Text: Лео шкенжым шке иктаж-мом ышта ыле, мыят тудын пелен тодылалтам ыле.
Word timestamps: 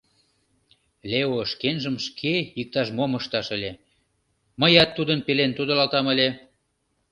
Лео 1.09 1.33
шкенжым 1.51 1.95
шке 2.05 2.33
иктаж-мом 2.61 3.11
ышта 3.19 3.41
ыле, 3.55 3.71
мыят 4.59 4.89
тудын 4.97 5.19
пелен 5.25 5.51
тодылалтам 5.57 6.05
ыле. 6.13 6.29